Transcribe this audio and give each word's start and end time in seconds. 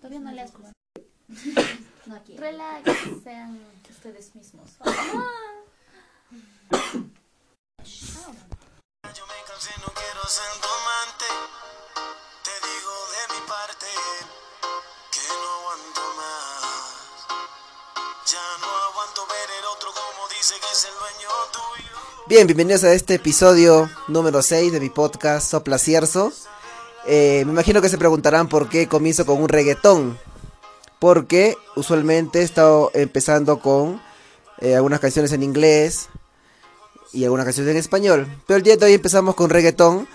Todavía 0.00 0.18
no 0.18 0.32
le 0.32 0.42
has 0.42 0.50
No 2.06 2.22
quiero. 2.24 2.42
Relax, 2.42 2.90
sean 3.22 3.60
ustedes 3.88 4.34
mismos. 4.34 4.70
Yo 9.14 9.24
me 9.26 9.38
cansé, 9.46 9.70
no 9.80 9.92
quiero 9.94 10.22
ser 10.26 10.50
tu 10.60 10.68
amante. 10.68 11.26
Te 12.42 12.54
digo 12.66 12.92
de 13.14 13.22
mi 13.34 13.40
parte 13.46 13.86
que 15.12 15.24
no 15.28 15.48
aguanto 15.58 16.02
más. 16.16 17.26
Ya 18.26 18.46
no 18.60 18.70
aguanto 18.90 19.26
ver 19.28 19.48
el 19.60 19.64
otro 19.66 19.90
como 19.94 20.28
dice 20.28 20.54
que 20.60 20.72
es 20.72 20.84
el 20.84 20.94
dueño 20.98 21.30
tuyo. 21.52 21.96
Bien, 22.26 22.46
bienvenidos 22.48 22.82
a 22.82 22.92
este 22.92 23.14
episodio 23.14 23.88
número 24.08 24.42
6 24.42 24.72
de 24.72 24.80
mi 24.80 24.90
podcast 24.90 25.48
Sopla 25.48 25.78
Cierzo. 25.78 26.32
Eh, 27.06 27.42
me 27.46 27.52
imagino 27.52 27.80
que 27.80 27.88
se 27.88 27.98
preguntarán 27.98 28.48
por 28.48 28.68
qué 28.68 28.88
comienzo 28.88 29.24
con 29.26 29.40
un 29.40 29.48
reggaetón. 29.48 30.18
Porque 30.98 31.56
usualmente 31.76 32.40
he 32.40 32.42
estado 32.42 32.90
empezando 32.94 33.60
con 33.60 34.00
eh, 34.60 34.74
algunas 34.74 35.00
canciones 35.00 35.32
en 35.32 35.42
inglés 35.42 36.08
y 37.12 37.24
algunas 37.24 37.44
canciones 37.44 37.72
en 37.72 37.78
español. 37.78 38.26
Pero 38.46 38.56
el 38.56 38.62
día 38.62 38.76
de 38.76 38.86
hoy 38.86 38.94
empezamos 38.94 39.34
con 39.34 39.50
reggaetón 39.50 40.08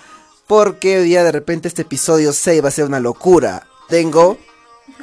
porque 0.47 0.97
hoy 0.97 1.05
día 1.05 1.23
de 1.23 1.31
repente 1.31 1.67
este 1.67 1.83
episodio 1.83 2.33
6 2.33 2.63
va 2.63 2.67
a 2.67 2.71
ser 2.71 2.85
una 2.85 2.99
locura. 2.99 3.67
Tengo 3.87 4.37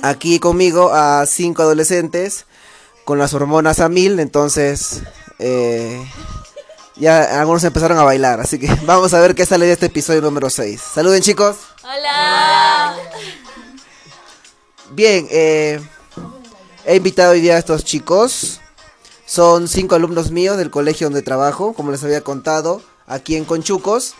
aquí 0.03 0.39
conmigo 0.39 0.93
a 0.93 1.25
cinco 1.27 1.63
adolescentes 1.63 2.47
con 3.05 3.19
las 3.19 3.33
hormonas 3.33 3.81
a 3.81 3.89
mil, 3.89 4.21
entonces 4.21 5.03
eh, 5.39 6.05
ya 6.97 7.41
algunos 7.41 7.65
empezaron 7.65 7.97
a 7.99 8.03
bailar, 8.03 8.41
así 8.41 8.59
que 8.59 8.69
vamos 8.85 9.15
a 9.15 9.21
ver 9.21 9.35
qué 9.35 9.47
sale 9.47 9.67
de 9.67 9.73
este 9.73 9.87
episodio 9.87 10.21
número 10.21 10.51
6. 10.51 10.81
Saluden 10.95 11.23
chicos. 11.23 11.57
Hola. 11.91 12.97
Bien, 14.91 15.27
eh, 15.31 15.81
he 16.85 16.97
invitado 16.97 17.33
hoy 17.33 17.41
día 17.41 17.55
a 17.55 17.59
estos 17.59 17.83
chicos. 17.83 18.61
Son 19.25 19.69
cinco 19.69 19.95
alumnos 19.95 20.31
míos 20.31 20.59
del 20.59 20.71
colegio 20.71 21.07
donde 21.07 21.23
trabajo, 21.23 21.73
como 21.73 21.91
les 21.91 22.05
había 22.05 22.21
contado, 22.21 22.83
aquí 23.07 23.37
en 23.37 23.47
Conchucos. 23.47 24.17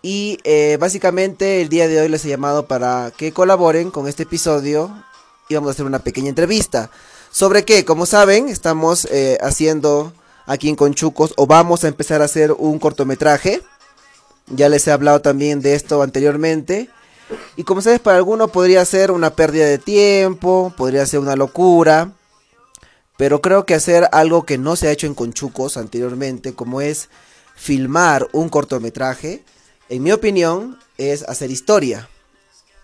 Y 0.00 0.38
eh, 0.44 0.78
básicamente 0.80 1.60
el 1.60 1.68
día 1.68 1.88
de 1.88 2.00
hoy 2.00 2.08
les 2.08 2.24
he 2.24 2.30
llamado 2.30 2.66
para 2.66 3.12
que 3.14 3.32
colaboren 3.34 3.90
con 3.90 4.08
este 4.08 4.22
episodio 4.22 5.04
y 5.50 5.56
vamos 5.56 5.68
a 5.68 5.72
hacer 5.72 5.84
una 5.84 5.98
pequeña 5.98 6.30
entrevista. 6.30 6.90
¿Sobre 7.30 7.66
qué? 7.66 7.84
Como 7.84 8.06
saben, 8.06 8.48
estamos 8.48 9.06
eh, 9.10 9.36
haciendo 9.42 10.14
aquí 10.46 10.70
en 10.70 10.76
Conchucos 10.76 11.34
o 11.36 11.46
vamos 11.46 11.84
a 11.84 11.88
empezar 11.88 12.22
a 12.22 12.26
hacer 12.26 12.52
un 12.52 12.78
cortometraje. 12.78 13.62
Ya 14.48 14.68
les 14.68 14.86
he 14.86 14.92
hablado 14.92 15.20
también 15.20 15.60
de 15.60 15.74
esto 15.74 16.02
anteriormente. 16.02 16.90
Y 17.56 17.64
como 17.64 17.80
sabes, 17.80 18.00
para 18.00 18.18
algunos 18.18 18.50
podría 18.50 18.84
ser 18.84 19.10
una 19.10 19.30
pérdida 19.30 19.66
de 19.66 19.78
tiempo, 19.78 20.72
podría 20.76 21.06
ser 21.06 21.20
una 21.20 21.36
locura. 21.36 22.12
Pero 23.16 23.40
creo 23.40 23.64
que 23.64 23.74
hacer 23.74 24.08
algo 24.12 24.44
que 24.44 24.58
no 24.58 24.76
se 24.76 24.88
ha 24.88 24.92
hecho 24.92 25.06
en 25.06 25.14
Conchucos 25.14 25.76
anteriormente, 25.76 26.54
como 26.54 26.80
es 26.80 27.08
filmar 27.54 28.28
un 28.32 28.48
cortometraje, 28.48 29.44
en 29.88 30.02
mi 30.02 30.12
opinión, 30.12 30.78
es 30.98 31.22
hacer 31.22 31.50
historia. 31.50 32.08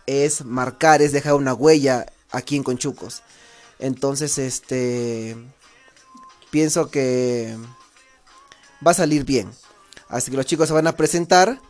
Es 0.06 0.44
marcar, 0.44 1.02
es 1.02 1.12
dejar 1.12 1.34
una 1.34 1.54
huella 1.54 2.06
aquí 2.30 2.56
en 2.56 2.62
Conchucos. 2.62 3.22
Entonces, 3.78 4.38
este. 4.38 5.36
Pienso 6.50 6.90
que 6.90 7.56
va 8.84 8.90
a 8.90 8.94
salir 8.94 9.24
bien. 9.24 9.50
Así 10.10 10.30
que 10.30 10.36
los 10.36 10.46
chicos 10.46 10.68
se 10.68 10.74
van 10.74 10.86
a 10.86 10.96
presentar 10.96 11.60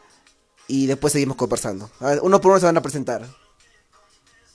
y 0.66 0.86
después 0.86 1.12
seguimos 1.12 1.36
conversando. 1.36 1.90
A 2.00 2.06
ver, 2.06 2.20
uno 2.22 2.40
por 2.40 2.52
uno 2.52 2.60
se 2.60 2.66
van 2.66 2.76
a 2.76 2.82
presentar. 2.82 3.26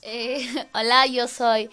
Eh, 0.02 0.44
hola, 0.74 1.06
yo 1.06 1.28
soy 1.28 1.70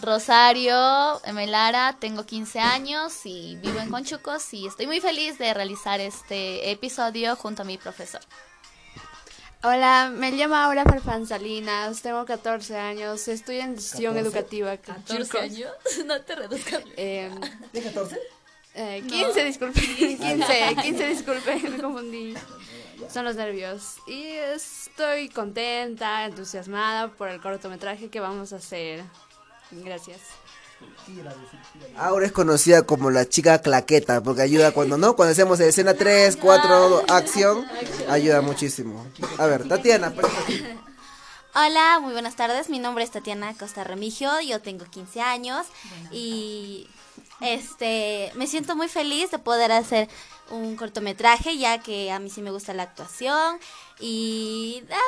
Rosario 0.00 1.20
Melara, 1.32 1.96
tengo 2.00 2.24
15 2.24 2.60
años 2.60 3.12
y 3.24 3.56
vivo 3.56 3.78
en 3.78 3.90
Conchucos 3.90 4.52
y 4.54 4.66
estoy 4.66 4.86
muy 4.86 5.00
feliz 5.00 5.38
de 5.38 5.52
realizar 5.54 6.00
este 6.00 6.70
episodio 6.70 7.36
junto 7.36 7.62
a 7.62 7.64
mi 7.64 7.78
profesor. 7.78 8.20
Hola, 9.62 10.12
me 10.14 10.30
llamo 10.32 10.56
Aura 10.56 10.84
Farfán 10.84 11.26
Salinas, 11.26 12.02
tengo 12.02 12.24
14 12.24 12.76
años, 12.76 13.28
estoy 13.28 13.60
en 13.60 13.76
gestión 13.76 14.14
14. 14.14 14.20
educativa. 14.20 14.76
Conchucos. 14.76 15.40
años? 15.40 15.70
No 16.06 16.20
te 16.20 16.34
reduzcas. 16.34 16.82
Eh, 16.96 17.30
¿De 17.72 17.82
14? 17.82 18.18
Eh, 18.74 19.04
15, 19.06 19.44
disculpe, 19.44 19.80
15, 19.80 20.76
15, 20.82 21.08
disculpe, 21.08 21.56
me 21.70 21.78
confundí. 21.80 22.34
Son 23.12 23.24
los 23.24 23.36
nervios. 23.36 23.96
Y 24.06 24.24
estoy 24.24 25.28
contenta, 25.28 26.24
entusiasmada 26.24 27.08
por 27.08 27.28
el 27.28 27.40
cortometraje 27.40 28.08
que 28.08 28.20
vamos 28.20 28.52
a 28.52 28.56
hacer. 28.56 29.04
Gracias. 29.70 30.20
Ahora 31.96 32.26
es 32.26 32.32
conocida 32.32 32.82
como 32.82 33.10
la 33.10 33.28
chica 33.28 33.60
claqueta, 33.60 34.22
porque 34.22 34.42
ayuda 34.42 34.72
cuando 34.72 34.98
no, 34.98 35.14
cuando 35.16 35.32
hacemos 35.32 35.60
escena 35.60 35.94
3, 35.94 36.36
4, 36.36 37.04
acción, 37.08 37.64
ayuda 38.08 38.40
muchísimo. 38.40 39.06
A 39.38 39.46
ver, 39.46 39.68
Tatiana, 39.68 40.10
preséntate. 40.10 40.76
Hola, 41.54 42.00
muy 42.00 42.12
buenas 42.12 42.34
tardes. 42.34 42.68
Mi 42.68 42.80
nombre 42.80 43.04
es 43.04 43.12
Tatiana 43.12 43.54
Costa 43.54 43.84
Remigio. 43.84 44.40
Yo 44.40 44.60
tengo 44.60 44.86
15 44.86 45.20
años 45.20 45.66
y 46.10 46.88
este 47.40 48.30
me 48.34 48.46
siento 48.46 48.76
muy 48.76 48.88
feliz 48.88 49.30
de 49.30 49.38
poder 49.38 49.72
hacer 49.72 50.08
un 50.50 50.76
cortometraje, 50.76 51.56
ya 51.58 51.78
que 51.78 52.10
a 52.12 52.18
mí 52.18 52.30
sí 52.30 52.42
me 52.42 52.50
gusta 52.50 52.74
la 52.74 52.82
actuación 52.84 53.58
y 54.00 54.82
nada, 54.88 55.02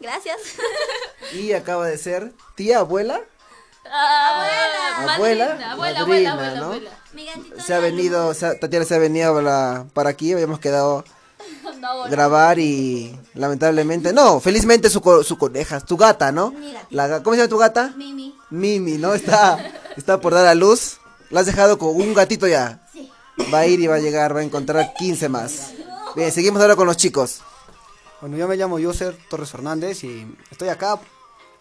gracias. 0.00 0.38
y 1.34 1.52
acaba 1.52 1.86
de 1.86 1.98
ser 1.98 2.32
tía, 2.54 2.78
abuela, 2.80 3.20
Abuela. 3.84 5.14
abuela, 5.14 5.46
Madrina, 5.46 5.72
abuela, 5.72 6.00
madrina, 6.00 6.02
abuela, 6.02 6.32
abuela, 6.32 6.54
¿no? 6.60 6.64
abuela. 6.66 6.90
Gatito 7.14 7.60
Se 7.62 7.74
ha 7.74 7.78
venido, 7.78 8.34
se 8.34 8.46
ha- 8.46 8.58
Tatiana 8.60 8.84
se 8.84 8.94
ha 8.94 8.98
venido 8.98 9.34
para, 9.34 9.86
para 9.94 10.10
aquí, 10.10 10.32
habíamos 10.32 10.58
quedado 10.60 11.04
No, 11.80 12.04
grabar 12.04 12.58
y 12.58 13.16
lamentablemente, 13.34 14.12
no, 14.12 14.40
felizmente 14.40 14.90
su, 14.90 15.00
co- 15.00 15.22
su 15.22 15.38
coneja, 15.38 15.80
tu 15.80 15.96
gata, 15.96 16.32
¿no? 16.32 16.52
La, 16.90 17.22
¿Cómo 17.22 17.34
se 17.34 17.42
llama 17.42 17.48
tu 17.50 17.58
gata? 17.58 17.92
Mimi. 17.96 18.34
Mimi, 18.50 18.92
¿no? 18.98 19.14
Está, 19.14 19.58
está 19.96 20.20
por 20.20 20.34
dar 20.34 20.46
a 20.46 20.54
luz. 20.54 20.98
La 21.30 21.40
has 21.40 21.46
dejado 21.46 21.78
con 21.78 21.96
un 21.96 22.14
gatito 22.14 22.46
ya. 22.46 22.86
Sí. 22.92 23.10
Va 23.52 23.60
a 23.60 23.66
ir 23.66 23.80
y 23.80 23.86
va 23.86 23.96
a 23.96 24.00
llegar, 24.00 24.34
va 24.34 24.40
a 24.40 24.44
encontrar 24.44 24.94
15 24.94 25.28
más. 25.28 25.74
Bien, 26.14 26.32
seguimos 26.32 26.60
ahora 26.62 26.76
con 26.76 26.86
los 26.86 26.96
chicos. 26.96 27.40
Bueno, 28.20 28.36
yo 28.36 28.48
me 28.48 28.56
llamo 28.56 28.78
Yoser 28.78 29.16
Torres 29.28 29.50
Fernández 29.50 30.02
y 30.04 30.26
estoy 30.50 30.68
acá 30.68 30.98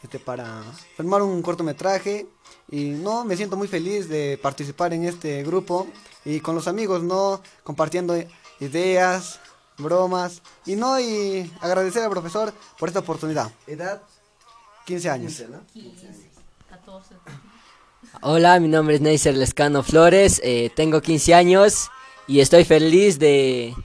este, 0.01 0.19
para 0.19 0.63
filmar 0.95 1.21
un 1.21 1.41
cortometraje 1.41 2.27
y 2.69 2.91
no 2.91 3.25
me 3.25 3.35
siento 3.35 3.57
muy 3.57 3.67
feliz 3.67 4.07
de 4.07 4.39
participar 4.41 4.93
en 4.93 5.05
este 5.05 5.43
grupo 5.43 5.87
y 6.23 6.39
con 6.39 6.55
los 6.55 6.67
amigos, 6.67 7.03
no 7.03 7.41
compartiendo 7.63 8.15
ideas, 8.59 9.39
bromas 9.77 10.41
y 10.65 10.75
no 10.75 10.99
y 10.99 11.51
agradecer 11.59 12.03
al 12.03 12.09
profesor 12.09 12.53
por 12.79 12.89
esta 12.89 12.99
oportunidad. 12.99 13.51
Edad 13.67 14.01
15 14.85 15.09
años. 15.09 15.43
14. 16.69 17.15
Hola, 18.21 18.59
mi 18.59 18.67
nombre 18.67 18.95
es 18.95 19.01
Neisser 19.01 19.35
Lescano 19.35 19.83
Flores, 19.83 20.41
eh, 20.43 20.71
tengo 20.75 21.01
15 21.01 21.33
años 21.33 21.89
y 22.27 22.39
estoy 22.39 22.63
feliz 22.65 23.19
de, 23.19 23.75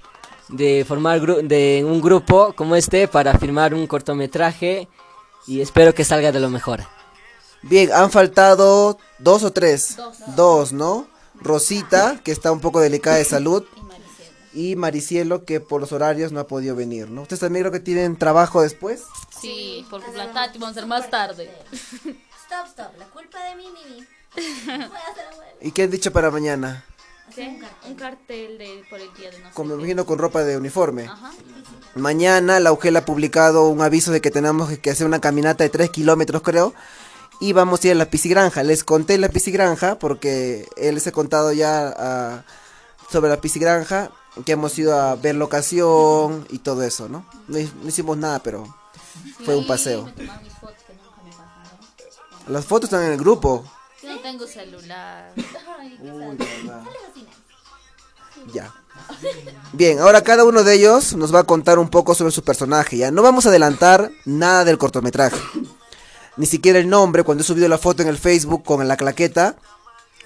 de 0.48 0.84
formar 0.86 1.20
gru- 1.20 1.42
de 1.47 1.84
un 1.86 2.00
grupo 2.00 2.53
como 2.54 2.76
este 2.76 3.09
para 3.09 3.38
filmar 3.38 3.75
un 3.75 3.86
cortometraje 3.86 4.88
y 5.47 5.60
espero 5.60 5.94
que 5.94 6.04
salga 6.04 6.32
de 6.32 6.41
lo 6.41 6.48
mejor. 6.50 6.80
Bien, 7.62 7.91
han 7.92 8.10
faltado 8.10 8.98
dos 9.19 9.42
o 9.42 9.53
tres. 9.53 9.97
Dos. 10.36 10.72
¿no? 10.72 11.06
Rosita, 11.34 12.20
que 12.25 12.32
está 12.32 12.53
un 12.53 12.60
poco 12.60 12.80
delicada 12.80 13.16
de 13.16 13.25
salud. 13.25 13.64
Y 14.53 14.75
Maricielo, 14.75 15.44
que 15.44 15.60
por 15.60 15.80
los 15.80 15.92
horarios 15.92 16.32
no 16.32 16.41
ha 16.41 16.47
podido 16.48 16.75
venir, 16.75 17.09
¿no? 17.09 17.22
¿Ustedes 17.22 17.38
también 17.38 17.62
creo 17.62 17.70
que 17.72 17.78
tienen 17.78 18.16
trabajo 18.16 18.62
después? 18.62 19.03
Sí, 19.41 19.86
por 19.88 20.00
la 20.16 20.32
Tati 20.32 20.59
vamos 20.59 20.68
a 20.77 20.78
hacer 20.80 20.86
más 20.86 21.09
tarde. 21.09 21.48
Stop, 22.50 22.66
stop. 22.66 22.98
La 22.98 23.04
culpa 23.06 23.38
de 23.44 23.54
mí, 23.56 23.64
Mimi. 23.68 24.06
¿Y 25.60 25.70
qué 25.72 25.84
han 25.84 25.91
dicho 25.91 26.12
para 26.12 26.30
mañana? 26.30 26.84
¿Qué? 27.34 27.60
Un 27.86 27.94
cartel 27.94 28.58
de, 28.58 28.82
por 28.91 28.98
el 29.00 29.12
día 29.14 29.30
de 29.30 29.38
no 29.38 29.48
sé 29.48 29.54
Como 29.54 29.70
me 29.70 29.74
qué. 29.76 29.80
imagino 29.82 30.04
con 30.04 30.18
ropa 30.18 30.42
de 30.42 30.56
uniforme. 30.56 31.04
Ajá. 31.04 31.30
Mañana 31.94 32.58
la 32.58 32.72
UGEL 32.72 32.97
ha 32.97 33.04
publicado 33.04 33.68
un 33.68 33.82
aviso 33.82 34.10
de 34.10 34.20
que 34.20 34.30
tenemos 34.32 34.76
que 34.78 34.91
hacer 34.91 35.06
una 35.06 35.20
caminata 35.20 35.62
de 35.62 35.70
3 35.70 35.91
kilómetros, 35.91 36.42
creo. 36.42 36.74
Y 37.41 37.52
vamos 37.52 37.82
a 37.82 37.86
ir 37.86 37.92
a 37.92 37.97
la 37.97 38.06
piscigranja. 38.10 38.62
Les 38.64 38.82
conté 38.84 39.16
la 39.18 39.28
piscigranja 39.28 39.98
porque 39.98 40.68
él 40.76 40.97
les 40.97 41.06
he 41.06 41.12
contado 41.12 41.52
ya 41.52 41.94
ah, 41.97 42.42
sobre 43.10 43.30
la 43.30 43.41
piscigranja. 43.41 44.10
Que 44.44 44.52
hemos 44.52 44.78
ido 44.78 44.98
a 44.98 45.16
ver 45.16 45.34
locación 45.34 46.47
y 46.50 46.58
todo 46.58 46.82
eso, 46.84 47.08
¿no? 47.08 47.26
No, 47.48 47.58
hi- 47.58 47.72
no 47.82 47.88
hicimos 47.88 48.16
nada, 48.16 48.38
pero 48.41 48.64
fue 49.44 49.56
un 49.56 49.66
paseo. 49.66 50.08
Las 52.50 52.64
fotos 52.64 52.88
están 52.88 53.04
en 53.04 53.12
el 53.12 53.18
grupo. 53.18 53.64
Yo 54.02 54.08
no 54.12 54.20
tengo 54.20 54.47
celular. 54.47 55.32
Ya. 58.52 58.74
Bien, 59.72 60.00
ahora 60.00 60.22
cada 60.22 60.44
uno 60.44 60.64
de 60.64 60.74
ellos 60.74 61.14
nos 61.14 61.32
va 61.32 61.41
a 61.41 61.44
contar 61.44 61.78
un 61.78 61.88
poco 61.88 62.14
sobre 62.14 62.32
su 62.32 62.42
personaje, 62.42 62.97
¿ya? 62.97 63.12
No 63.12 63.22
vamos 63.22 63.47
a 63.47 63.50
adelantar 63.50 64.10
nada 64.24 64.64
del 64.64 64.78
cortometraje. 64.78 65.38
ni 66.36 66.47
siquiera 66.47 66.80
el 66.80 66.88
nombre, 66.88 67.22
cuando 67.22 67.42
he 67.42 67.47
subido 67.47 67.68
la 67.68 67.78
foto 67.78 68.02
en 68.02 68.08
el 68.08 68.18
Facebook 68.18 68.64
con 68.64 68.86
la 68.88 68.97
claqueta, 68.97 69.56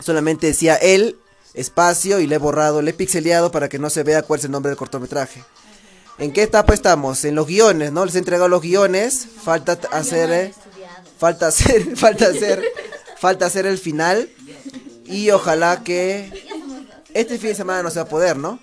solamente 0.00 0.46
decía 0.46 0.76
él, 0.76 1.18
espacio, 1.52 2.20
y 2.20 2.26
le 2.26 2.36
he 2.36 2.38
borrado, 2.38 2.80
le 2.80 2.92
he 2.92 2.94
pixeleado 2.94 3.50
para 3.50 3.68
que 3.68 3.78
no 3.78 3.90
se 3.90 4.02
vea 4.02 4.22
cuál 4.22 4.38
es 4.38 4.46
el 4.46 4.50
nombre 4.50 4.70
del 4.70 4.78
cortometraje. 4.78 5.44
¿En 6.16 6.32
qué 6.32 6.44
etapa 6.44 6.72
estamos? 6.72 7.24
En 7.24 7.34
los 7.34 7.46
guiones, 7.46 7.92
¿no? 7.92 8.06
Les 8.06 8.14
he 8.14 8.18
entregado 8.18 8.48
los 8.48 8.62
guiones, 8.62 9.26
falta 9.42 9.78
hacer... 9.90 10.54
falta 11.19 11.49
hacer, 11.49 11.96
falta 11.96 12.26
hacer, 12.26 12.64
falta 13.19 13.46
hacer 13.46 13.66
el 13.66 13.78
final, 13.78 14.31
y 15.06 15.31
ojalá 15.31 15.82
que... 15.82 16.44
Este 17.12 17.38
fin 17.38 17.50
de 17.50 17.55
semana 17.55 17.82
no 17.82 17.90
se 17.90 18.00
va 18.00 18.06
a 18.06 18.08
poder, 18.08 18.37
¿no? 18.37 18.58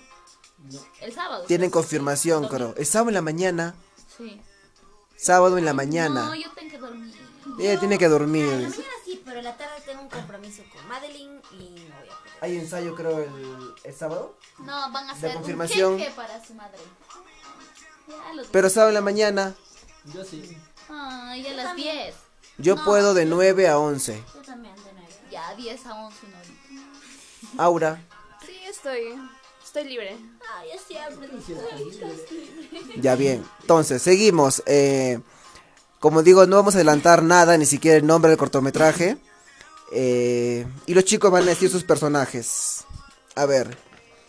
El 1.00 1.12
sábado. 1.12 1.44
Tienen 1.46 1.70
confirmación, 1.70 2.48
creo. 2.48 2.74
El 2.76 2.84
sábado 2.84 3.08
en 3.08 3.14
la 3.14 3.22
mañana. 3.22 3.74
Sí. 4.16 4.40
Sábado 5.16 5.56
en 5.56 5.64
la 5.64 5.72
mañana. 5.72 6.26
No, 6.26 6.34
yo 6.34 6.50
tengo 6.52 6.70
que 6.70 6.78
dormir. 6.78 7.14
Ella 7.58 7.80
tiene 7.80 7.98
que 7.98 8.08
dormir. 8.08 8.44
Mañana 8.46 8.72
sí, 9.04 9.22
pero 9.24 9.38
en 9.38 9.44
la 9.44 9.56
tarde 9.56 9.80
tengo 9.86 10.02
un 10.02 10.08
compromiso 10.08 10.62
con 10.70 10.86
Madeline 10.86 11.40
y 11.52 11.86
no 11.88 11.96
voy 11.96 12.08
a 12.08 12.18
poder. 12.18 12.32
¿Hay 12.42 12.56
ensayo, 12.56 12.94
creo, 12.94 13.20
el, 13.20 13.74
el 13.84 13.94
sábado? 13.94 14.36
No, 14.58 14.92
van 14.92 15.08
a 15.08 15.12
hacer 15.12 15.32
confirmación. 15.34 15.94
un 15.94 15.98
jeque 15.98 16.12
para 16.12 16.44
su 16.44 16.54
madre. 16.54 16.78
Ya 18.06 18.34
los... 18.34 18.46
Pero 18.48 18.68
sábado 18.68 18.90
en 18.90 18.94
la 18.94 19.00
mañana. 19.00 19.54
Yo 20.12 20.24
sí. 20.24 20.56
Ay, 20.90 21.46
a 21.46 21.54
las 21.54 21.74
10. 21.74 22.14
Yo 22.62 22.76
No. 22.76 22.84
puedo 22.84 23.12
de 23.14 23.26
9 23.26 23.68
a 23.68 23.78
11. 23.78 24.22
Yo 24.34 24.40
también, 24.42 24.74
de 24.76 24.92
nuevo. 24.92 25.08
Ya, 25.30 25.54
10 25.56 25.86
a 25.86 26.04
11 26.06 26.18
no 26.28 26.36
ahorita. 26.36 27.62
Aura. 27.62 28.02
Sí, 28.46 28.56
estoy. 28.68 29.18
Estoy 29.64 29.84
libre. 29.84 30.16
Ay, 30.58 30.68
yo 30.74 30.80
siempre. 30.86 31.28
Ya 33.00 33.14
bien. 33.16 33.44
Entonces, 33.62 34.02
seguimos. 34.02 34.62
Eh, 34.66 35.20
como 35.98 36.22
digo, 36.22 36.46
no 36.46 36.56
vamos 36.56 36.74
a 36.74 36.78
adelantar 36.78 37.22
nada, 37.22 37.56
ni 37.56 37.66
siquiera 37.66 37.96
el 37.96 38.06
nombre 38.06 38.30
del 38.30 38.38
cortometraje. 38.38 39.16
Eh, 39.92 40.66
y 40.86 40.94
los 40.94 41.04
chicos 41.04 41.30
van 41.30 41.42
a 41.44 41.46
decir 41.46 41.70
sus 41.70 41.84
personajes. 41.84 42.84
A 43.34 43.46
ver. 43.46 43.76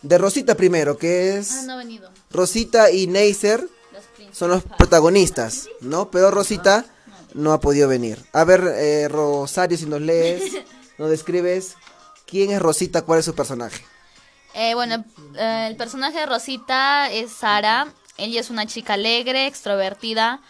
De 0.02 0.18
Rosita 0.18 0.54
primero, 0.54 0.98
que 0.98 1.38
es... 1.38 1.50
Ah, 1.52 1.62
no 1.66 1.72
ha 1.74 1.76
venido. 1.76 2.10
Rosita 2.30 2.90
y 2.90 3.06
Neisser 3.06 3.66
son 4.32 4.50
los 4.50 4.62
protagonistas, 4.62 5.68
¿no? 5.80 6.10
Pero 6.10 6.30
Rosita 6.30 6.84
no 7.34 7.52
ha 7.52 7.60
podido 7.60 7.88
venir. 7.88 8.24
A 8.32 8.44
ver, 8.44 8.62
eh, 8.76 9.08
Rosario, 9.08 9.76
si 9.76 9.86
nos 9.86 10.00
lees, 10.00 10.52
nos 10.98 11.10
describes 11.10 11.76
quién 12.26 12.50
es 12.50 12.62
Rosita, 12.62 13.02
cuál 13.02 13.18
es 13.18 13.24
su 13.26 13.34
personaje. 13.34 13.84
Eh, 14.54 14.74
bueno, 14.74 15.04
eh, 15.36 15.66
el 15.68 15.76
personaje 15.76 16.20
de 16.20 16.26
Rosita 16.26 17.10
es 17.10 17.32
Sara. 17.32 17.92
Ella 18.16 18.40
es 18.40 18.50
una 18.50 18.66
chica 18.66 18.94
alegre, 18.94 19.48
extrovertida, 19.48 20.40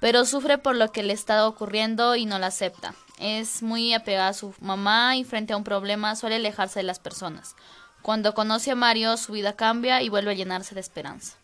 pero 0.00 0.24
sufre 0.24 0.58
por 0.58 0.74
lo 0.74 0.90
que 0.90 1.04
le 1.04 1.12
está 1.12 1.46
ocurriendo 1.46 2.16
y 2.16 2.26
no 2.26 2.40
la 2.40 2.48
acepta. 2.48 2.94
Es 3.20 3.62
muy 3.62 3.94
apegada 3.94 4.28
a 4.28 4.34
su 4.34 4.52
mamá 4.60 5.16
y 5.16 5.24
frente 5.24 5.52
a 5.52 5.56
un 5.56 5.64
problema 5.64 6.16
suele 6.16 6.36
alejarse 6.36 6.80
de 6.80 6.82
las 6.82 6.98
personas. 6.98 7.54
Cuando 8.02 8.34
conoce 8.34 8.72
a 8.72 8.74
Mario, 8.74 9.16
su 9.16 9.32
vida 9.32 9.54
cambia 9.54 10.02
y 10.02 10.08
vuelve 10.08 10.32
a 10.32 10.34
llenarse 10.34 10.74
de 10.74 10.80
esperanza. 10.80 11.36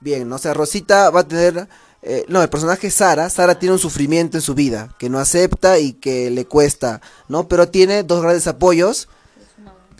Bien, 0.00 0.28
¿no? 0.28 0.36
o 0.36 0.38
sea, 0.38 0.54
Rosita 0.54 1.10
va 1.10 1.20
a 1.20 1.28
tener... 1.28 1.68
eh, 2.02 2.24
no, 2.28 2.42
el 2.42 2.48
personaje 2.48 2.88
es 2.88 2.94
Sara. 2.94 3.30
Sara 3.30 3.58
tiene 3.58 3.74
un 3.74 3.78
sufrimiento 3.78 4.36
en 4.36 4.42
su 4.42 4.54
vida 4.54 4.94
que 4.98 5.08
no 5.08 5.18
acepta 5.18 5.78
y 5.78 5.92
que 5.92 6.30
le 6.30 6.46
cuesta, 6.46 7.00
¿no? 7.28 7.46
Pero 7.46 7.68
tiene 7.68 8.02
dos 8.02 8.22
grandes 8.22 8.46
apoyos 8.48 9.08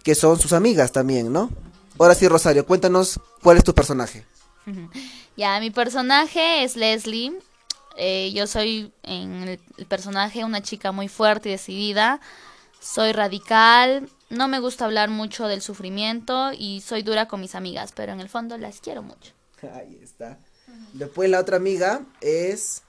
que 0.03 0.17
son 0.17 0.39
sus 0.39 0.53
amigas 0.53 0.91
también, 0.91 1.33
¿no? 1.33 1.51
Ahora 1.99 2.17
sí, 2.17 2.27
Rosario, 2.27 2.67
cuéntanos 2.67 3.21
cuál 3.41 3.59
es 3.59 3.65
tu 3.65 3.75
personaje. 3.75 4.27
Ya, 5.35 5.59
mi 5.61 5.71
personaje 5.71 6.63
es 6.63 6.77
Leslie. 6.77 7.33
Eh, 7.97 8.33
yo 8.35 8.47
soy 8.47 8.93
en 9.03 9.49
el, 9.49 9.61
el 9.79 9.87
personaje 9.87 10.45
una 10.45 10.61
chica 10.61 10.93
muy 10.93 11.09
fuerte 11.09 11.49
y 11.49 11.53
decidida. 11.53 12.21
Soy 12.81 13.13
radical. 13.13 14.11
No 14.29 14.47
me 14.47 14.61
gusta 14.61 14.85
hablar 14.85 15.09
mucho 15.09 15.49
del 15.49 15.63
sufrimiento 15.63 16.53
y 16.53 16.83
soy 16.83 17.03
dura 17.03 17.29
con 17.29 17.41
mis 17.41 17.55
amigas, 17.55 17.93
pero 17.97 18.13
en 18.13 18.21
el 18.21 18.29
fondo 18.29 18.59
las 18.59 18.83
quiero 18.83 19.03
mucho. 19.03 19.33
Ahí 19.75 19.99
está. 20.03 20.39
Después 20.93 21.31
la 21.31 21.41
otra 21.41 21.57
amiga 21.57 22.03
es 22.21 22.83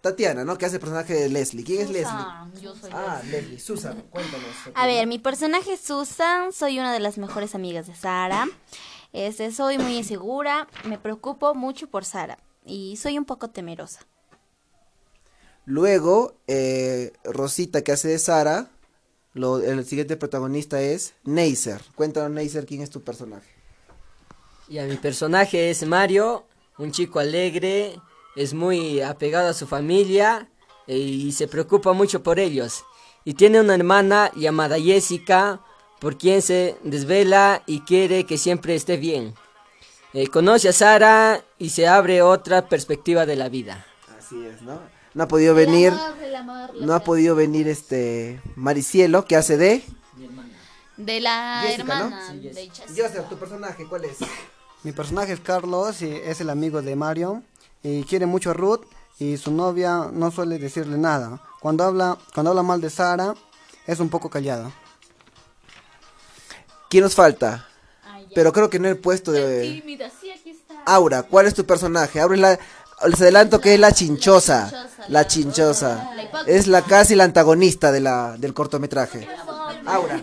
Tatiana, 0.00 0.44
¿no? 0.44 0.58
Que 0.58 0.66
hace 0.66 0.76
el 0.76 0.80
personaje 0.80 1.14
de 1.14 1.28
Leslie. 1.28 1.64
¿Quién 1.64 1.82
es 1.82 1.90
Leslie? 1.90 2.24
Yo 2.60 2.74
soy 2.76 2.90
Ah, 2.92 3.20
Leslie. 3.30 3.58
Susan, 3.58 4.02
cuéntanos. 4.10 4.46
A 4.74 4.86
ver, 4.86 5.06
mi 5.06 5.18
personaje 5.18 5.72
es 5.72 5.80
Susan, 5.80 6.52
soy 6.52 6.78
una 6.78 6.92
de 6.92 7.00
las 7.00 7.18
mejores 7.18 7.54
amigas 7.54 7.86
de 7.86 7.94
Sara. 7.94 8.46
Este, 9.12 9.50
soy 9.52 9.78
muy 9.78 9.96
insegura, 9.96 10.68
me 10.84 10.98
preocupo 10.98 11.54
mucho 11.54 11.88
por 11.88 12.04
Sara 12.04 12.38
y 12.64 12.96
soy 12.96 13.16
un 13.16 13.24
poco 13.24 13.48
temerosa. 13.48 14.00
Luego, 15.64 16.36
eh, 16.46 17.12
Rosita, 17.24 17.82
que 17.82 17.92
hace 17.92 18.08
de 18.08 18.18
Sara. 18.18 18.70
Lo, 19.34 19.58
el 19.58 19.84
siguiente 19.84 20.16
protagonista 20.16 20.80
es 20.80 21.14
Neisser. 21.24 21.82
Cuéntanos, 21.94 22.30
Neisser, 22.30 22.64
quién 22.64 22.80
es 22.82 22.90
tu 22.90 23.02
personaje. 23.02 23.50
Ya, 24.68 24.84
mi 24.84 24.96
personaje 24.96 25.70
es 25.70 25.86
Mario, 25.86 26.46
un 26.78 26.92
chico 26.92 27.18
alegre, 27.18 28.00
es 28.34 28.54
muy 28.54 29.00
apegado 29.00 29.48
a 29.48 29.54
su 29.54 29.66
familia 29.66 30.48
eh, 30.86 30.96
y 30.96 31.32
se 31.32 31.48
preocupa 31.48 31.92
mucho 31.92 32.22
por 32.22 32.38
ellos. 32.38 32.84
Y 33.24 33.34
tiene 33.34 33.60
una 33.60 33.74
hermana 33.74 34.30
llamada 34.36 34.78
Jessica, 34.78 35.60
por 36.00 36.18
quien 36.18 36.42
se 36.42 36.78
desvela 36.84 37.62
y 37.66 37.80
quiere 37.80 38.24
que 38.24 38.38
siempre 38.38 38.74
esté 38.74 38.96
bien. 38.96 39.34
Eh, 40.12 40.28
conoce 40.28 40.68
a 40.68 40.72
Sara 40.72 41.44
y 41.58 41.70
se 41.70 41.88
abre 41.88 42.22
otra 42.22 42.68
perspectiva 42.68 43.26
de 43.26 43.36
la 43.36 43.48
vida. 43.48 43.86
Así 44.16 44.44
es, 44.44 44.62
¿no? 44.62 44.80
No 45.14 45.24
ha 45.24 45.28
podido 45.28 45.54
venir. 45.54 45.92
No 46.80 46.94
ha 46.94 47.00
podido 47.00 47.34
venir 47.34 47.68
este 47.68 48.40
Maricielo, 48.54 49.24
que 49.24 49.36
hace 49.36 49.56
de. 49.56 49.82
De 50.96 51.20
la 51.20 51.62
Jessica, 51.66 51.98
¿no? 51.98 52.04
hermana 52.06 52.34
de 52.34 52.70
Jessica. 52.70 52.84
Joseph, 52.88 53.28
tu 53.28 53.36
personaje, 53.36 53.86
¿cuál 53.86 54.04
es? 54.04 54.18
Mi 54.82 54.92
personaje 54.92 55.32
es 55.32 55.40
Carlos 55.40 56.02
y 56.02 56.10
es 56.10 56.40
el 56.40 56.50
amigo 56.50 56.82
de 56.82 56.96
Mario 56.96 57.42
y 57.82 58.04
quiere 58.04 58.26
mucho 58.26 58.50
a 58.50 58.54
Ruth 58.54 58.84
y 59.18 59.36
su 59.36 59.50
novia 59.50 60.10
no 60.12 60.30
suele 60.30 60.58
decirle 60.58 60.98
nada. 60.98 61.40
Cuando 61.60 61.84
habla, 61.84 62.18
cuando 62.34 62.50
habla 62.50 62.62
mal 62.62 62.80
de 62.80 62.90
Sara 62.90 63.34
es 63.86 64.00
un 64.00 64.08
poco 64.08 64.30
callado. 64.30 64.72
¿Quién 66.88 67.04
nos 67.04 67.14
falta? 67.14 67.66
Pero 68.34 68.52
creo 68.52 68.70
que 68.70 68.78
no 68.78 68.88
he 68.88 68.94
puesto 68.94 69.32
de. 69.32 69.62
Tímida, 69.62 70.10
sí, 70.20 70.30
aquí 70.30 70.50
está. 70.50 70.74
Aura, 70.84 71.22
¿cuál 71.22 71.46
es 71.46 71.54
tu 71.54 71.64
personaje? 71.64 72.20
Aura 72.20 72.34
es 72.34 72.40
la. 72.40 72.58
Les 73.08 73.20
adelanto 73.20 73.60
que 73.60 73.74
es 73.74 73.80
la 73.80 73.92
chinchosa. 73.92 74.88
La 75.08 75.26
chinchosa. 75.26 76.10
Es 76.46 76.66
la 76.66 76.82
casi 76.82 77.14
la 77.14 77.24
antagonista 77.24 77.92
de 77.92 78.00
la, 78.00 78.36
del 78.38 78.54
cortometraje. 78.54 79.28
Aura. 79.86 80.22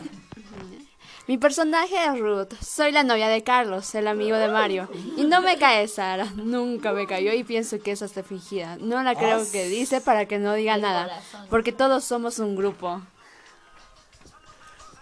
Mi 1.25 1.37
personaje 1.37 1.95
es 2.05 2.19
Ruth. 2.19 2.53
Soy 2.61 2.91
la 2.91 3.03
novia 3.03 3.29
de 3.29 3.43
Carlos, 3.43 3.95
el 3.95 4.07
amigo 4.07 4.35
de 4.35 4.49
Mario. 4.49 4.89
Y 5.15 5.23
no 5.23 5.41
me 5.41 5.57
cae 5.57 5.87
Sara. 5.87 6.25
Nunca 6.35 6.91
me 6.91 7.07
cayó 7.07 7.31
y 7.31 7.45
pienso 7.45 7.79
que 7.79 7.91
es 7.91 8.01
hasta 8.01 8.23
fingida. 8.23 8.77
No 8.81 9.01
la 9.03 9.15
creo 9.15 9.49
que 9.49 9.67
dice 9.67 10.01
para 10.01 10.27
que 10.27 10.37
no 10.37 10.53
diga 10.53 10.77
nada. 10.77 11.09
Porque 11.49 11.71
todos 11.71 12.03
somos 12.03 12.39
un 12.39 12.57
grupo. 12.57 13.01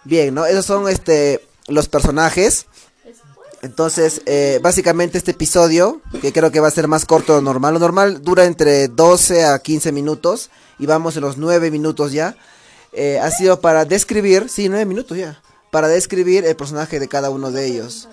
Bien, 0.03 0.33
¿no? 0.33 0.45
Esos 0.45 0.65
son 0.65 0.87
este 0.89 1.43
los 1.67 1.89
personajes. 1.89 2.67
Entonces, 3.63 4.21
eh, 4.25 4.59
básicamente 4.61 5.17
este 5.17 5.31
episodio, 5.31 6.01
que 6.21 6.33
creo 6.33 6.51
que 6.51 6.59
va 6.59 6.67
a 6.67 6.71
ser 6.71 6.87
más 6.87 7.05
corto 7.05 7.33
de 7.33 7.39
lo 7.39 7.45
normal. 7.45 7.75
Lo 7.75 7.79
normal 7.79 8.21
dura 8.21 8.45
entre 8.45 8.87
12 8.87 9.45
a 9.45 9.57
15 9.59 9.91
minutos 9.91 10.51
y 10.77 10.85
vamos 10.85 11.15
en 11.15 11.21
los 11.21 11.37
9 11.37 11.71
minutos 11.71 12.11
ya. 12.11 12.35
Eh, 12.93 13.19
ha 13.19 13.31
sido 13.31 13.61
para 13.61 13.85
describir, 13.85 14.49
sí, 14.49 14.67
9 14.67 14.85
minutos 14.85 15.17
ya, 15.17 15.41
para 15.71 15.87
describir 15.87 16.45
el 16.45 16.55
personaje 16.55 16.99
de 16.99 17.07
cada 17.07 17.29
uno 17.29 17.51
de 17.51 17.65
ellos. 17.65 18.07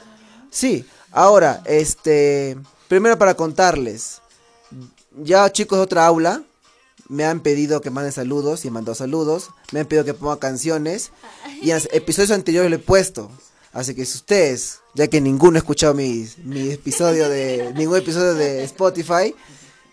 Sí, 0.50 0.86
ahora, 1.12 1.62
este, 1.66 2.56
primero 2.88 3.18
para 3.18 3.34
contarles, 3.34 4.22
ya 5.16 5.50
chicos 5.52 5.78
de 5.78 5.84
otra 5.84 6.06
aula 6.06 6.42
me 7.08 7.24
han 7.24 7.40
pedido 7.40 7.80
que 7.80 7.90
manden 7.90 8.12
saludos 8.12 8.64
y 8.64 8.68
he 8.68 8.70
mandado 8.70 8.94
saludos, 8.94 9.50
me 9.72 9.80
han 9.80 9.86
pedido 9.86 10.04
que 10.04 10.14
ponga 10.14 10.38
canciones 10.38 11.10
y 11.60 11.70
en 11.70 11.76
los 11.76 11.88
episodios 11.92 12.30
anteriores 12.30 12.70
lo 12.70 12.76
he 12.76 12.80
puesto. 12.80 13.30
Así 13.72 13.94
que 13.94 14.06
si 14.06 14.16
ustedes, 14.16 14.80
ya 14.94 15.08
que 15.08 15.20
ninguno 15.20 15.56
ha 15.56 15.58
escuchado 15.58 15.94
mi, 15.94 16.28
mi 16.44 16.70
episodio 16.70 17.28
de 17.28 17.72
ningún 17.76 17.98
episodio 17.98 18.34
de 18.34 18.64
Spotify, 18.64 19.34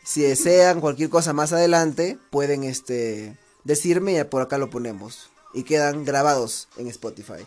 si 0.04 0.22
desean 0.22 0.82
cualquier 0.82 1.10
cosa 1.10 1.34
más 1.34 1.52
adelante, 1.52 2.18
pueden 2.30 2.64
este 2.64 3.38
decirme 3.64 4.20
y 4.20 4.24
por 4.24 4.42
acá 4.42 4.58
lo 4.58 4.70
ponemos 4.70 5.30
y 5.56 5.64
quedan 5.64 6.06
grabados 6.06 6.68
en 6.78 6.88
Spotify. 6.88 7.46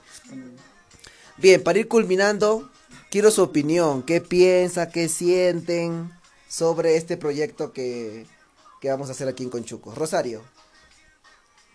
Bien, 1.37 1.63
para 1.63 1.79
ir 1.79 1.87
culminando, 1.87 2.69
quiero 3.11 3.31
su 3.31 3.43
opinión, 3.43 4.03
qué 4.03 4.21
piensa, 4.21 4.89
qué 4.89 5.09
sienten 5.09 6.11
sobre 6.49 6.97
este 6.97 7.17
proyecto 7.17 7.73
que, 7.73 8.27
que 8.81 8.91
vamos 8.91 9.09
a 9.09 9.13
hacer 9.13 9.29
aquí 9.29 9.45
en 9.45 9.51
Conchuco. 9.51 9.95
Rosario. 9.95 10.43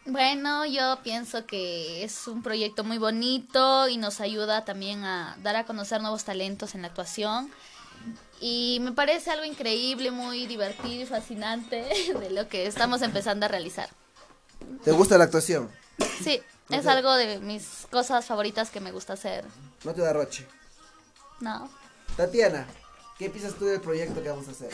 Bueno, 0.05 0.65
yo 0.65 0.99
pienso 1.01 1.45
que 1.45 2.03
es 2.03 2.27
un 2.27 2.43
proyecto 2.43 2.83
muy 2.83 2.97
bonito 2.97 3.87
y 3.87 3.97
nos 3.97 4.19
ayuda 4.19 4.65
también 4.65 5.05
a 5.05 5.37
dar 5.41 5.55
a 5.55 5.65
conocer 5.65 6.01
nuevos 6.01 6.25
talentos 6.25 6.75
en 6.75 6.81
la 6.81 6.89
actuación. 6.89 7.49
Y 8.41 8.79
me 8.81 8.91
parece 8.91 9.31
algo 9.31 9.45
increíble, 9.45 10.11
muy 10.11 10.45
divertido 10.47 11.03
y 11.03 11.05
fascinante 11.05 11.85
de 12.19 12.31
lo 12.31 12.49
que 12.49 12.65
estamos 12.65 13.01
empezando 13.01 13.45
a 13.45 13.49
realizar. 13.49 13.89
¿Te 14.83 14.91
gusta 14.91 15.17
la 15.17 15.25
actuación? 15.25 15.69
Sí, 16.23 16.41
es 16.69 16.87
algo 16.87 17.13
de 17.13 17.39
mis 17.39 17.87
cosas 17.91 18.25
favoritas 18.25 18.69
que 18.69 18.79
me 18.79 18.91
gusta 18.91 19.13
hacer. 19.13 19.45
No 19.83 19.93
te 19.93 20.01
da 20.01 20.13
roche. 20.13 20.47
No. 21.39 21.69
Tatiana, 22.15 22.67
¿qué 23.17 23.29
piensas 23.29 23.55
tú 23.55 23.65
del 23.65 23.81
proyecto 23.81 24.21
que 24.23 24.29
vamos 24.29 24.47
a 24.47 24.51
hacer? 24.51 24.71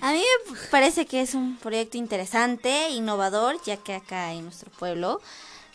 A 0.00 0.12
mí 0.12 0.22
me 0.50 0.56
parece 0.70 1.06
que 1.06 1.20
es 1.20 1.34
un 1.34 1.56
proyecto 1.58 1.98
interesante, 1.98 2.90
innovador, 2.90 3.60
ya 3.64 3.76
que 3.76 3.94
acá 3.94 4.32
en 4.32 4.44
nuestro 4.44 4.70
pueblo 4.70 5.20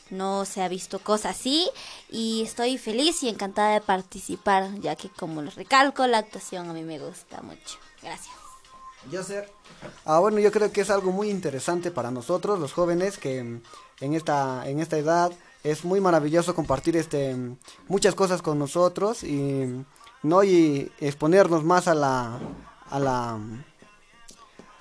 no 0.10 0.46
se 0.46 0.62
ha 0.62 0.68
visto 0.68 1.00
cosa 1.00 1.30
así 1.30 1.70
y 2.10 2.44
estoy 2.44 2.78
feliz 2.78 3.24
y 3.24 3.30
encantada 3.30 3.74
de 3.74 3.82
participar, 3.82 4.80
ya 4.80 4.96
que 4.96 5.10
como 5.10 5.42
les 5.42 5.56
recalco, 5.56 6.06
la 6.08 6.20
actuación 6.20 6.70
a 6.70 6.74
mí 6.74 6.84
me 6.84 7.00
gusta 7.00 7.42
mucho. 7.42 7.80
Gracias. 8.02 8.45
Joseph, 9.12 9.48
Ah, 10.06 10.20
bueno, 10.20 10.40
yo 10.40 10.52
creo 10.52 10.72
que 10.72 10.82
es 10.82 10.90
algo 10.90 11.12
muy 11.12 11.30
interesante 11.30 11.92
para 11.92 12.10
nosotros, 12.12 12.60
los 12.60 12.74
jóvenes, 12.74 13.18
que 13.18 13.44
mm, 13.44 13.62
en 14.02 14.14
esta, 14.16 14.68
en 14.68 14.80
esta 14.80 14.98
edad 14.98 15.32
es 15.64 15.84
muy 15.86 16.00
maravilloso 16.02 16.56
compartir 16.56 16.96
este 16.98 17.36
mm, 17.36 17.58
muchas 17.88 18.16
cosas 18.16 18.42
con 18.42 18.58
nosotros 18.60 19.24
y 19.24 19.36
mm, 19.66 19.86
no 20.24 20.44
y 20.44 20.92
exponernos 21.00 21.64
más 21.64 21.88
a 21.88 21.94
la 21.96 22.40
a 22.90 23.00
la 23.00 23.38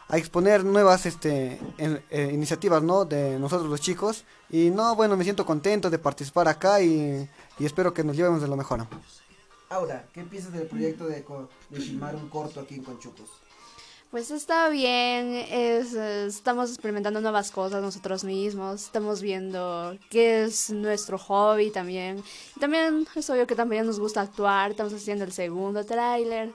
a 0.09 0.16
exponer 0.19 0.64
nuevas 0.64 1.07
este 1.07 1.59
en- 1.78 2.02
eh, 2.11 2.31
iniciativas 2.33 2.83
no 2.83 3.04
de 3.04 3.38
nosotros 3.38 3.69
los 3.71 3.81
chicos. 3.81 4.25
Y 4.50 4.71
no 4.71 4.95
bueno 4.95 5.16
me 5.16 5.25
siento 5.25 5.45
contento 5.45 5.90
de 5.90 5.99
participar 5.99 6.47
acá 6.49 6.81
y, 6.81 7.28
y 7.59 7.64
espero 7.66 7.93
que 7.93 8.04
nos 8.04 8.16
llevemos 8.16 8.40
de 8.43 8.49
lo 8.49 8.57
mejor. 8.57 8.87
Aura, 9.71 10.07
¿qué 10.12 10.23
piensas 10.25 10.52
del 10.52 10.66
proyecto 10.66 11.07
de, 11.07 11.25
de 11.71 11.81
filmar 11.81 12.14
un 12.14 12.28
corto 12.28 12.61
aquí 12.61 12.75
en 12.76 12.85
Conchucos? 12.85 13.28
Pues 14.14 14.30
está 14.30 14.68
bien, 14.68 15.35
es, 15.50 15.92
estamos 15.94 16.71
experimentando 16.71 17.21
nuevas 17.21 17.50
cosas 17.50 17.83
nosotros 17.83 18.23
mismos, 18.23 18.85
estamos 18.85 19.21
viendo 19.21 19.99
qué 20.09 20.44
es 20.44 20.71
nuestro 20.71 21.18
hobby 21.18 21.73
también. 21.73 22.23
Y 22.54 22.61
también 22.61 23.09
es 23.16 23.28
obvio 23.28 23.49
que 23.49 23.56
también 23.56 23.85
nos 23.85 23.99
gusta 23.99 24.21
actuar, 24.21 24.71
estamos 24.71 24.92
haciendo 24.92 25.25
el 25.25 25.33
segundo 25.33 25.85
tráiler 25.85 26.52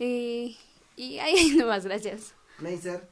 y, 0.00 0.56
y 0.96 1.20
ahí 1.20 1.50
nomás, 1.56 1.84
gracias. 1.84 2.34
Neisser, 2.58 3.08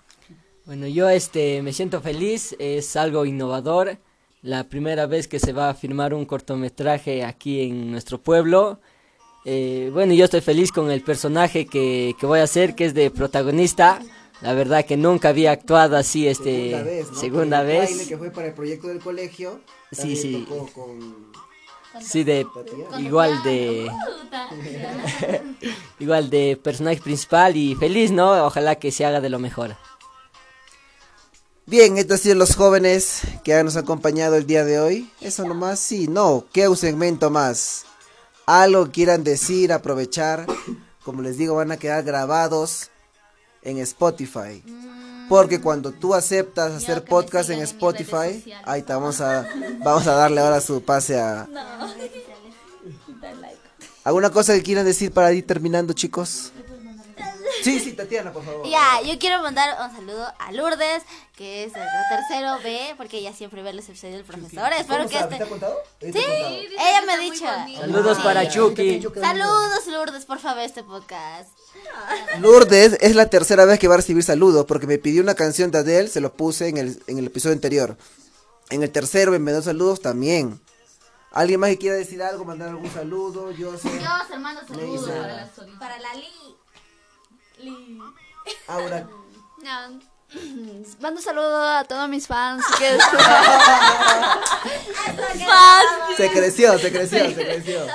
Bueno, 0.64 0.88
yo 0.88 1.08
este 1.08 1.62
me 1.62 1.72
siento 1.72 2.00
feliz, 2.00 2.56
es 2.58 2.96
algo 2.96 3.24
innovador. 3.24 3.98
La 4.42 4.64
primera 4.64 5.06
vez 5.06 5.28
que 5.28 5.38
se 5.38 5.52
va 5.52 5.70
a 5.70 5.74
filmar 5.74 6.12
un 6.12 6.24
cortometraje 6.24 7.24
aquí 7.24 7.62
en 7.62 7.92
nuestro 7.92 8.20
pueblo. 8.20 8.80
Eh, 9.48 9.90
bueno, 9.92 10.12
yo 10.12 10.24
estoy 10.24 10.40
feliz 10.40 10.72
con 10.72 10.90
el 10.90 11.02
personaje 11.02 11.66
que, 11.66 12.16
que 12.18 12.26
voy 12.26 12.40
a 12.40 12.42
hacer, 12.42 12.74
que 12.74 12.84
es 12.84 12.94
de 12.94 13.12
protagonista. 13.12 14.00
La 14.40 14.54
verdad 14.54 14.84
que 14.84 14.96
nunca 14.96 15.28
había 15.28 15.52
actuado 15.52 15.96
así, 15.96 16.26
este, 16.26 16.70
segunda 16.70 16.82
vez, 16.82 17.10
¿no? 17.12 17.18
segunda 17.18 17.58
Con 17.60 17.70
el 17.70 17.78
vez. 17.78 17.90
baile 17.90 18.06
que 18.08 18.18
fue 18.18 18.30
para 18.30 18.48
el 18.48 18.54
proyecto 18.54 18.88
del 18.88 18.98
colegio. 18.98 19.60
Sí, 19.92 20.16
sí. 20.16 20.44
tocó 20.48 20.66
con 20.72 21.26
Sí, 22.02 22.24
de 22.24 22.44
igual 22.98 23.42
de 23.44 23.90
igual 26.00 26.28
de 26.28 26.58
personaje 26.62 27.00
principal 27.00 27.56
y 27.56 27.74
feliz, 27.76 28.10
¿no? 28.10 28.44
Ojalá 28.44 28.74
que 28.74 28.90
se 28.90 29.06
haga 29.06 29.20
de 29.20 29.30
lo 29.30 29.38
mejor. 29.38 29.76
Bien, 31.64 31.96
estos 31.96 32.16
han 32.16 32.22
sido 32.22 32.34
los 32.34 32.54
jóvenes 32.56 33.22
que 33.44 33.62
nos 33.62 33.76
han 33.76 33.84
acompañado 33.84 34.36
el 34.36 34.46
día 34.46 34.64
de 34.64 34.78
hoy. 34.78 35.10
Eso 35.20 35.44
nomás, 35.44 35.80
sí, 35.80 36.06
no. 36.08 36.44
¿Qué 36.52 36.68
un 36.68 36.76
segmento 36.76 37.30
más? 37.30 37.86
Algo 38.46 38.90
quieran 38.90 39.24
decir, 39.24 39.72
aprovechar. 39.72 40.46
Como 41.04 41.22
les 41.22 41.36
digo, 41.36 41.56
van 41.56 41.72
a 41.72 41.76
quedar 41.76 42.04
grabados 42.04 42.90
en 43.62 43.78
Spotify. 43.78 44.62
Porque 45.28 45.60
cuando 45.60 45.90
tú 45.90 46.14
aceptas 46.14 46.72
hacer 46.72 47.04
podcast 47.04 47.50
en 47.50 47.60
Spotify, 47.60 48.44
ahí 48.64 48.82
te 48.82 48.92
vamos 48.92 49.20
a, 49.20 49.46
vamos 49.84 50.06
a 50.06 50.12
darle 50.12 50.40
ahora 50.40 50.60
su 50.60 50.82
pase 50.82 51.18
a... 51.18 51.48
¿Alguna 54.04 54.30
cosa 54.30 54.54
que 54.54 54.62
quieran 54.62 54.84
decir 54.84 55.10
para 55.10 55.32
ir 55.32 55.44
terminando, 55.44 55.92
chicos? 55.92 56.52
Sí, 57.66 57.80
sí, 57.80 57.92
Tatiana, 57.94 58.32
por 58.32 58.44
favor. 58.44 58.66
Ya, 58.68 59.00
yo 59.02 59.18
quiero 59.18 59.42
mandar 59.42 59.76
un 59.84 59.94
saludo 59.96 60.32
a 60.38 60.52
Lourdes, 60.52 61.02
que 61.34 61.64
es 61.64 61.72
el 61.74 61.82
tercero 62.08 62.58
B, 62.62 62.94
porque 62.96 63.18
ella 63.18 63.32
siempre 63.32 63.62
ve 63.62 63.72
los 63.72 63.88
episodios 63.88 64.16
del 64.16 64.24
profesor. 64.24 64.72
Espero 64.72 64.98
¿Cómo 65.04 65.08
que 65.10 65.18
sabe? 65.18 65.34
este... 65.34 65.36
¿Te 65.38 65.42
ha 65.44 65.48
contado? 65.48 65.76
¿Ella 66.00 66.12
te 66.12 66.18
Sí, 66.20 66.24
ha 66.24 66.32
contado? 66.32 66.88
ella 66.88 67.02
me 67.06 67.12
ha 67.12 67.16
dicho. 67.18 67.44
Saludos 67.80 68.18
para 68.18 68.48
Chucky. 68.48 69.02
Saludos, 69.20 69.86
Lourdes, 69.88 70.24
por 70.24 70.38
favor, 70.38 70.62
este 70.62 70.84
podcast. 70.84 71.50
Lourdes 72.40 72.96
es 73.00 73.14
la 73.16 73.28
tercera 73.30 73.64
vez 73.64 73.78
que 73.78 73.88
va 73.88 73.94
a 73.94 73.98
recibir 73.98 74.22
saludos 74.22 74.64
porque 74.66 74.86
me 74.86 74.98
pidió 74.98 75.22
una 75.22 75.34
canción 75.34 75.70
de 75.70 75.78
Adele, 75.78 76.08
se 76.08 76.20
lo 76.20 76.32
puse 76.32 76.68
en 76.68 76.76
el, 76.78 77.02
en 77.06 77.18
el 77.18 77.26
episodio 77.26 77.54
anterior. 77.54 77.96
En 78.70 78.82
el 78.82 78.90
tercero 78.90 79.32
me 79.32 79.38
mandó 79.38 79.62
saludos 79.62 80.00
también. 80.00 80.60
¿Alguien 81.32 81.60
más 81.60 81.68
que 81.70 81.78
quiera 81.78 81.96
decir 81.96 82.22
algo, 82.22 82.44
mandar 82.46 82.70
algún 82.70 82.90
saludo? 82.92 83.50
Yo 83.50 83.76
sé. 83.76 83.90
Dios, 83.90 84.10
hermano, 84.32 84.60
saludos 84.66 85.10
para. 85.10 85.50
Para 85.78 85.98
la 85.98 86.14
Li. 87.66 87.98
Aura. 88.68 89.08
Mando 91.00 91.20
saludo 91.20 91.68
a 91.68 91.84
todos 91.84 92.08
mis 92.08 92.26
fans. 92.26 92.64
Que 92.78 92.98
Se 96.16 96.30
creció, 96.30 96.78
se 96.78 96.90
creció, 96.90 97.30
se 97.30 97.44
creció. 97.44 97.86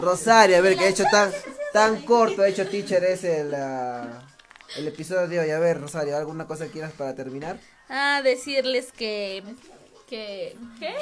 Rosario, 0.00 0.56
a 0.56 0.60
ver, 0.60 0.76
que 0.76 0.84
ha 0.84 0.88
hecho 0.88 1.04
tan, 1.10 1.32
tan 1.72 2.02
corto, 2.02 2.42
ha 2.42 2.48
hecho 2.48 2.66
teacher 2.66 3.04
ese 3.04 3.40
el, 3.40 3.54
ah, 3.54 4.22
el 4.76 4.88
episodio 4.88 5.28
de 5.28 5.40
hoy. 5.40 5.50
A 5.50 5.58
ver, 5.58 5.80
Rosario, 5.80 6.16
¿alguna 6.16 6.46
cosa 6.46 6.66
que 6.66 6.72
quieras 6.72 6.92
para 6.92 7.14
terminar? 7.14 7.58
Ah, 7.88 8.20
decirles 8.22 8.92
que... 8.92 9.42
que 10.10 10.56
¿Qué? 10.78 10.94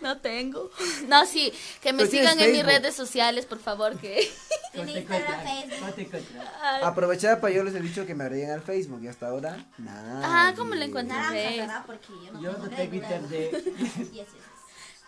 No 0.00 0.18
tengo. 0.18 0.70
No, 1.06 1.26
sí, 1.26 1.52
que 1.82 1.92
me 1.92 2.06
sigan 2.06 2.40
en 2.40 2.52
mis 2.52 2.64
redes 2.64 2.94
sociales, 2.94 3.44
por 3.44 3.58
favor, 3.58 3.98
que... 3.98 4.28
Tiene 4.72 5.00
Instagram, 5.00 5.40
Facebook. 5.94 6.22
Aprovechar 6.82 7.40
para 7.40 7.52
yo 7.52 7.62
les 7.62 7.74
he 7.74 7.80
dicho 7.80 8.06
que 8.06 8.14
me 8.14 8.24
agreguen 8.24 8.50
al 8.52 8.62
Facebook 8.62 9.02
y 9.02 9.08
hasta 9.08 9.28
ahora, 9.28 9.66
nada. 9.78 10.20
Ah, 10.24 10.54
¿cómo 10.56 10.74
lo 10.74 10.84
en. 10.84 10.92
Porque 11.86 12.08
yo 12.40 12.52
no 12.52 12.70
tengo 12.70 12.90
Twitter 12.90 13.20
de... 13.28 13.64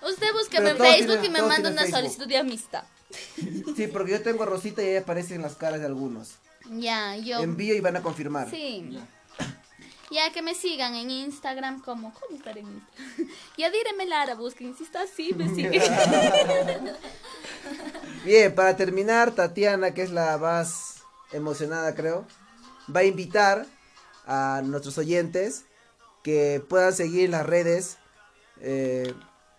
Usted 0.06 0.32
búsqueme 0.32 0.70
en 0.70 0.76
Facebook 0.76 1.24
y 1.24 1.30
me 1.30 1.42
manda 1.42 1.70
una 1.70 1.82
Facebook. 1.82 2.00
solicitud 2.00 2.26
de 2.26 2.36
amistad. 2.36 2.84
Sí, 3.76 3.86
porque 3.86 4.12
yo 4.12 4.22
tengo 4.22 4.42
a 4.42 4.46
Rosita 4.46 4.82
y 4.82 4.88
ahí 4.88 4.96
aparecen 4.96 5.42
las 5.42 5.54
caras 5.54 5.80
de 5.80 5.86
algunos. 5.86 6.32
Ya, 6.70 7.16
yo... 7.16 7.40
Envío 7.40 7.74
y 7.74 7.80
van 7.80 7.96
a 7.96 8.02
confirmar. 8.02 8.50
Sí. 8.50 8.98
Ya 10.12 10.30
que 10.30 10.42
me 10.42 10.54
sigan 10.54 10.94
en 10.94 11.10
Instagram 11.10 11.80
como, 11.80 12.12
¿cómo 12.12 12.36
estar 12.36 12.56
en 12.58 12.66
Instagram? 12.66 13.28
Ya 13.56 13.70
díreme 13.70 14.04
Lara, 14.04 14.34
busquen, 14.34 14.76
si 14.76 14.84
está 14.84 15.02
así, 15.02 15.32
me 15.34 15.48
sigue. 15.54 15.80
Bien, 18.24 18.54
para 18.54 18.76
terminar, 18.76 19.32
Tatiana, 19.32 19.94
que 19.94 20.02
es 20.02 20.10
la 20.10 20.36
más 20.36 20.96
emocionada, 21.32 21.94
creo, 21.94 22.26
va 22.94 23.00
a 23.00 23.04
invitar 23.04 23.66
a 24.26 24.60
nuestros 24.64 24.98
oyentes 24.98 25.64
que 26.22 26.62
puedan 26.68 26.92
seguir 26.92 27.30
las 27.30 27.46
redes 27.46 27.96
eh, 28.60 29.14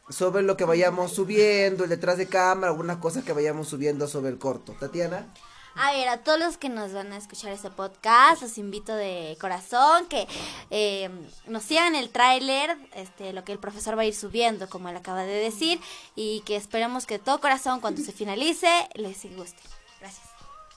sobre 0.10 0.44
lo 0.44 0.56
que 0.56 0.66
vayamos 0.66 1.14
subiendo, 1.14 1.84
el 1.84 1.90
detrás 1.90 2.18
de 2.18 2.28
cámara, 2.28 2.72
algunas 2.72 2.98
cosas 2.98 3.24
que 3.24 3.34
vayamos 3.34 3.68
subiendo 3.68 4.08
sobre 4.08 4.30
el 4.30 4.38
corto. 4.38 4.76
Tatiana. 4.80 5.34
A 5.76 5.92
ver, 5.92 6.08
a 6.08 6.18
todos 6.20 6.40
los 6.40 6.58
que 6.58 6.70
nos 6.70 6.94
van 6.94 7.12
a 7.14 7.18
escuchar 7.18 7.52
este 7.52 7.72
podcast, 7.72 8.44
los 8.44 8.58
invito 8.60 8.96
de 8.96 9.36
corazón 9.42 10.06
que 10.08 10.28
eh, 10.70 11.10
nos 11.48 11.64
sigan 11.64 11.96
el 11.96 12.10
tráiler, 12.10 12.78
este, 12.94 13.34
lo 13.34 13.44
que 13.44 13.54
el 13.54 13.60
profesor 13.60 13.98
va 13.98 14.04
a 14.04 14.06
ir 14.06 14.14
subiendo, 14.14 14.70
como 14.70 14.90
él 14.90 14.98
acaba 14.98 15.24
de 15.24 15.34
decir, 15.34 15.80
y 16.16 16.42
que 16.42 16.56
esperemos 16.58 17.08
que 17.08 17.18
de 17.18 17.24
todo 17.24 17.42
corazón, 17.42 17.82
cuando 17.82 18.04
se 18.04 18.12
finalice, 18.12 18.70
les 18.94 19.24
guste. 19.36 19.62
Gracias. 20.00 20.28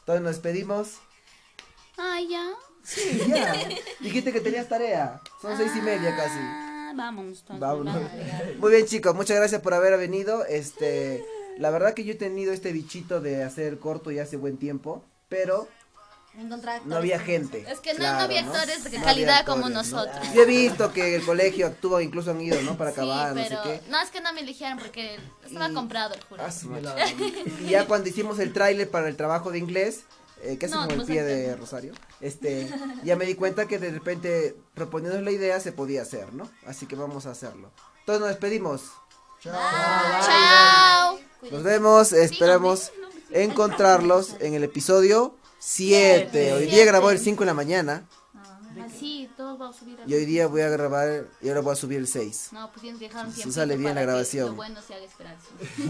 Entonces 0.00 0.23
nos 0.23 0.33
despedimos. 0.33 0.95
Ay, 1.99 2.29
ya. 2.29 2.50
Sí, 2.83 3.21
ya. 3.29 3.53
Dijiste 4.00 4.33
que 4.33 4.41
tenías 4.41 4.69
tarea. 4.69 5.21
Son 5.43 5.57
seis 5.59 5.73
y 5.76 5.81
media 5.83 6.17
casi. 6.17 6.38
Ah, 6.38 6.93
vamos. 6.95 7.41
entonces, 7.41 7.61
Vámonos. 7.61 7.95
vamos. 7.95 8.11
Muy 8.59 8.71
bien, 8.73 8.87
chicos, 8.87 9.15
muchas 9.15 9.37
gracias 9.37 9.61
por 9.61 9.75
haber 9.75 9.99
venido. 9.99 10.45
Este, 10.47 11.23
la 11.59 11.71
verdad 11.71 11.95
que 11.95 12.05
yo 12.05 12.13
he 12.13 12.17
tenido 12.17 12.53
este 12.53 12.73
bichito 12.73 13.21
de 13.21 13.43
hacer 13.45 13.79
corto 13.79 14.11
ya 14.11 14.23
hace 14.25 14.37
buen 14.37 14.57
tiempo, 14.59 15.05
pero 15.29 15.69
no 16.85 16.97
había 16.97 17.19
gente. 17.19 17.65
Es 17.67 17.81
que 17.81 17.95
no, 17.95 18.01
Claro, 18.01 18.19
no 18.19 18.25
había 18.25 18.41
actores 18.41 18.85
de 18.85 18.99
No 18.99 19.05
calidad 19.05 19.47
como 19.47 19.71
nosotros. 19.71 20.19
Yo 20.35 20.43
he 20.43 20.47
visto 20.47 20.93
que 20.93 21.15
el 21.17 21.25
colegio 21.25 21.67
actúa, 21.67 22.03
incluso 22.03 22.33
han 22.33 22.41
ido, 22.43 22.61
¿no? 22.61 22.77
Para 22.77 22.91
Sí, 22.91 23.01
acabar, 23.01 23.35
no 23.35 23.43
pero 23.43 23.63
sé 23.65 23.69
qué. 23.81 23.91
no 23.91 23.99
es 24.03 24.11
que 24.11 24.21
no 24.21 24.33
me 24.35 24.41
eligieran 24.43 24.79
porque 24.79 25.19
estaba 25.47 25.71
Y- 25.71 25.75
comprado 25.75 26.15
el 26.15 26.23
jurado. 26.25 26.51
Ah. 26.99 27.07
Y 27.63 27.71
ya 27.71 27.87
cuando 27.87 28.09
hicimos 28.11 28.39
el 28.39 28.53
tráiler 28.53 28.91
para 28.91 29.09
el 29.09 29.17
trabajo 29.17 29.51
de 29.51 29.59
inglés, 29.59 30.01
eh, 30.43 30.59
¿qué 30.59 30.67
haces 30.67 30.77
No, 30.77 30.83
con 30.83 30.91
el 30.93 30.99
no 30.99 31.07
pie 31.07 31.23
de 31.25 31.57
Rosario? 31.57 31.95
Este, 32.21 32.69
ya 33.03 33.17
me 33.17 33.25
di 33.25 33.35
cuenta 33.35 33.67
que 33.67 33.79
de 33.79 33.91
repente 33.91 34.55
proponiendo 34.75 35.19
la 35.23 35.31
idea 35.31 35.59
se 35.59 35.73
podía 35.73 36.03
hacer, 36.03 36.35
¿no? 36.35 36.51
Así 36.67 36.85
que 36.85 36.97
vamos 36.97 37.25
a 37.25 37.31
hacerlo. 37.31 37.73
Entonces 38.01 38.21
nos 38.21 38.29
despedimos. 38.29 38.83
Chao. 39.43 41.06
Nos 41.50 41.62
vemos, 41.62 42.12
esperamos, 42.12 42.93
encontrarlos 43.31 44.37
en 44.41 44.55
el 44.55 44.65
episodio 44.65 45.35
7. 45.59 46.53
Hoy 46.53 46.67
día 46.67 46.85
grabó 46.85 47.11
el 47.11 47.19
5 47.19 47.43
en 47.43 47.47
la 47.47 47.55
mañana 47.55 48.07
Así, 48.85 49.29
todos 49.37 49.59
vamos 49.59 49.76
a 49.76 49.79
subir 49.81 49.99
y 50.07 50.15
hoy 50.15 50.26
día 50.26 50.47
voy 50.47 50.61
a 50.61 50.69
grabar 50.69 51.26
y 51.41 51.49
ahora 51.49 51.61
voy 51.61 51.73
a 51.73 51.76
subir 51.76 51.99
el 51.99 52.07
6. 52.07 52.50
No, 52.53 52.71
pues 52.71 52.83
tienes 52.83 53.00
que 53.00 53.09
dejar 53.09 53.26
un 53.26 53.33
Si 53.33 53.50
sale 53.50 53.76
bien 53.76 53.95
la 53.95 54.03
grabación. 54.03 54.49
Lo 54.49 54.55
bueno 54.55 54.81
se 54.83 54.95
haga 54.95 55.05
esperar. 55.05 55.37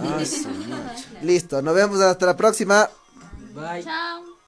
Ah. 0.01 0.23
Listo, 1.23 1.63
nos 1.63 1.75
vemos 1.75 2.01
hasta 2.01 2.27
la 2.27 2.37
próxima. 2.37 2.89
Bye. 3.55 3.85
Chao. 3.85 4.36